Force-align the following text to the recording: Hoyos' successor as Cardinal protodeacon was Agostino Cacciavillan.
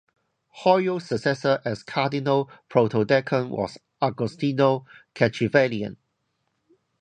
Hoyos' 0.63 1.03
successor 1.05 1.61
as 1.63 1.83
Cardinal 1.83 2.49
protodeacon 2.71 3.49
was 3.51 3.77
Agostino 4.01 4.83
Cacciavillan. 5.13 5.97